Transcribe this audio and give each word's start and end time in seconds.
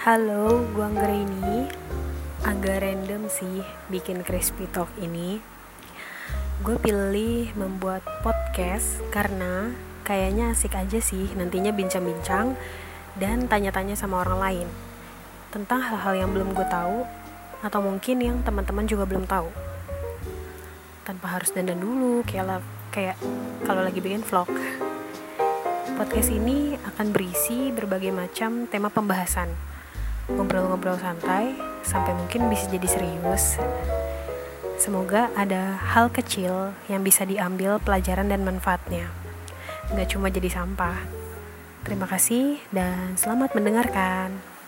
Halo, 0.00 0.64
gua 0.72 0.88
ini 1.12 1.68
agak 2.40 2.80
random 2.80 3.28
sih 3.28 3.60
bikin 3.92 4.24
crispy 4.24 4.64
talk 4.64 4.88
ini. 4.96 5.44
Gue 6.64 6.80
pilih 6.80 7.52
membuat 7.52 8.00
podcast 8.24 9.04
karena 9.12 9.76
kayaknya 10.00 10.56
asik 10.56 10.72
aja 10.72 11.04
sih 11.04 11.28
nantinya 11.36 11.68
bincang-bincang 11.76 12.56
dan 13.20 13.44
tanya-tanya 13.44 13.92
sama 13.92 14.24
orang 14.24 14.40
lain 14.40 14.68
tentang 15.52 15.84
hal-hal 15.84 16.24
yang 16.24 16.32
belum 16.32 16.56
gue 16.56 16.64
tahu 16.64 17.04
atau 17.60 17.80
mungkin 17.84 18.24
yang 18.24 18.40
teman-teman 18.40 18.88
juga 18.88 19.04
belum 19.04 19.28
tahu. 19.28 19.52
Tanpa 21.04 21.28
harus 21.28 21.52
dandan 21.52 21.76
dulu 21.76 22.24
kayak 22.24 22.64
kayak 22.88 23.20
kalau 23.68 23.84
lagi 23.84 24.00
bikin 24.00 24.24
vlog. 24.24 24.48
Podcast 26.00 26.32
ini 26.32 26.80
akan 26.88 27.12
berisi 27.12 27.68
berbagai 27.68 28.16
macam 28.16 28.64
tema 28.64 28.88
pembahasan. 28.88 29.69
Ngobrol-ngobrol 30.36 31.00
santai 31.00 31.56
sampai 31.82 32.12
mungkin 32.14 32.46
bisa 32.52 32.68
jadi 32.68 32.86
serius. 32.86 33.58
Semoga 34.80 35.28
ada 35.36 35.76
hal 35.76 36.08
kecil 36.08 36.72
yang 36.88 37.04
bisa 37.04 37.28
diambil 37.28 37.76
pelajaran 37.80 38.32
dan 38.32 38.44
manfaatnya. 38.44 39.12
Gak 39.92 40.16
cuma 40.16 40.32
jadi 40.32 40.48
sampah. 40.48 40.96
Terima 41.84 42.04
kasih 42.04 42.60
dan 42.72 43.16
selamat 43.16 43.56
mendengarkan. 43.56 44.59